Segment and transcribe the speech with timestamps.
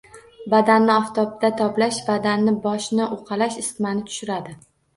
[0.53, 4.61] Badanni oftobda toblash, badanni, boshni uqalash isitmani tushiradi.